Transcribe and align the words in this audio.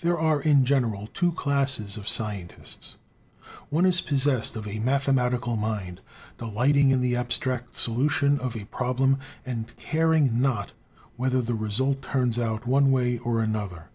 There 0.00 0.18
are, 0.18 0.42
in 0.42 0.64
general, 0.64 1.06
two 1.14 1.30
classes 1.30 1.96
of 1.96 2.08
scientists. 2.08 2.96
One 3.68 3.86
is 3.86 4.00
possessed 4.00 4.56
of 4.56 4.66
a 4.66 4.80
mathematical 4.80 5.54
mind, 5.54 6.00
delighting 6.38 6.90
in 6.90 7.00
the 7.00 7.14
abstract 7.14 7.76
solution 7.76 8.40
of 8.40 8.56
a 8.56 8.64
problem 8.64 9.18
and 9.46 9.72
caring 9.76 10.40
not 10.42 10.72
whether 11.16 11.40
the 11.40 11.54
result 11.54 12.02
turns 12.02 12.36
out 12.36 12.66
one 12.66 12.90
way 12.90 13.18
or 13.18 13.40
another. 13.40 13.90